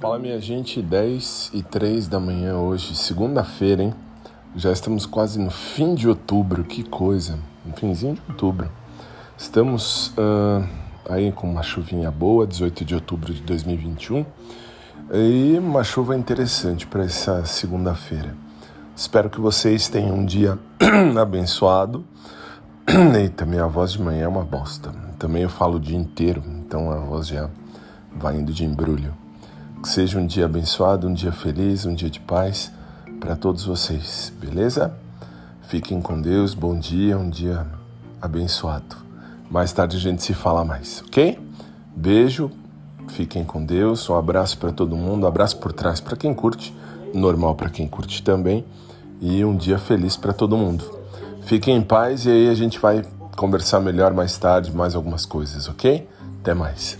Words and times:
Fala 0.00 0.18
minha 0.18 0.40
gente, 0.40 0.80
10 0.80 1.50
e 1.52 1.62
3 1.62 2.08
da 2.08 2.18
manhã 2.18 2.56
hoje, 2.56 2.96
segunda-feira, 2.96 3.82
hein? 3.82 3.94
Já 4.56 4.72
estamos 4.72 5.04
quase 5.04 5.38
no 5.38 5.50
fim 5.50 5.94
de 5.94 6.08
outubro, 6.08 6.64
que 6.64 6.82
coisa, 6.82 7.38
no 7.66 7.76
finzinho 7.76 8.14
de 8.14 8.22
outubro. 8.30 8.70
Estamos 9.36 10.08
uh, 10.16 10.66
aí 11.06 11.30
com 11.32 11.50
uma 11.50 11.62
chuvinha 11.62 12.10
boa, 12.10 12.46
18 12.46 12.82
de 12.82 12.94
outubro 12.94 13.34
de 13.34 13.42
2021, 13.42 14.24
e 15.12 15.58
uma 15.58 15.84
chuva 15.84 16.16
interessante 16.16 16.86
para 16.86 17.04
essa 17.04 17.44
segunda-feira. 17.44 18.34
Espero 18.96 19.28
que 19.28 19.38
vocês 19.38 19.90
tenham 19.90 20.16
um 20.16 20.24
dia 20.24 20.58
abençoado. 21.20 22.06
Eita, 23.14 23.44
minha 23.44 23.66
voz 23.66 23.92
de 23.92 24.00
manhã 24.00 24.22
é 24.22 24.28
uma 24.28 24.46
bosta. 24.46 24.94
Também 25.18 25.42
eu 25.42 25.50
falo 25.50 25.76
o 25.76 25.80
dia 25.80 25.98
inteiro, 25.98 26.42
então 26.46 26.90
a 26.90 26.96
voz 26.96 27.26
já 27.26 27.50
vai 28.10 28.38
indo 28.38 28.50
de 28.50 28.64
embrulho. 28.64 29.12
Que 29.82 29.88
seja 29.88 30.18
um 30.18 30.26
dia 30.26 30.44
abençoado, 30.44 31.08
um 31.08 31.14
dia 31.14 31.32
feliz, 31.32 31.86
um 31.86 31.94
dia 31.94 32.10
de 32.10 32.20
paz 32.20 32.70
para 33.18 33.34
todos 33.34 33.64
vocês, 33.64 34.30
beleza? 34.38 34.92
Fiquem 35.62 36.02
com 36.02 36.20
Deus, 36.20 36.52
bom 36.52 36.78
dia, 36.78 37.16
um 37.16 37.30
dia 37.30 37.66
abençoado. 38.20 38.96
Mais 39.50 39.72
tarde 39.72 39.96
a 39.96 40.00
gente 40.00 40.22
se 40.22 40.34
fala 40.34 40.66
mais, 40.66 41.02
ok? 41.06 41.38
Beijo, 41.96 42.50
fiquem 43.08 43.42
com 43.42 43.64
Deus, 43.64 44.08
um 44.10 44.16
abraço 44.16 44.58
para 44.58 44.70
todo 44.70 44.94
mundo, 44.94 45.24
um 45.24 45.26
abraço 45.26 45.56
por 45.56 45.72
trás 45.72 45.98
para 45.98 46.14
quem 46.14 46.34
curte, 46.34 46.76
normal 47.14 47.54
para 47.54 47.70
quem 47.70 47.88
curte 47.88 48.22
também, 48.22 48.66
e 49.18 49.42
um 49.46 49.56
dia 49.56 49.78
feliz 49.78 50.14
para 50.14 50.34
todo 50.34 50.58
mundo. 50.58 50.84
Fiquem 51.42 51.76
em 51.76 51.82
paz 51.82 52.26
e 52.26 52.30
aí 52.30 52.48
a 52.50 52.54
gente 52.54 52.78
vai 52.78 53.02
conversar 53.34 53.80
melhor 53.80 54.12
mais 54.12 54.36
tarde, 54.36 54.76
mais 54.76 54.94
algumas 54.94 55.24
coisas, 55.24 55.68
ok? 55.70 56.06
Até 56.42 56.52
mais. 56.52 56.98